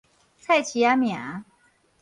[0.39, 1.45] 菜市仔名